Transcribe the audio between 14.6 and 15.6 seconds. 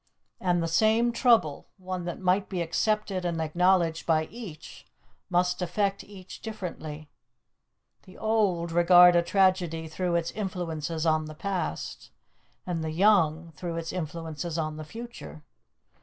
the future.